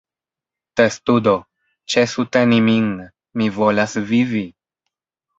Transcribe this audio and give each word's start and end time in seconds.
Testudo: 0.79 1.33
"Ĉesu 1.93 2.25
teni 2.37 2.57
min! 2.69 2.87
Mi 3.41 3.49
volas 3.59 3.93
vivi!" 4.13 4.41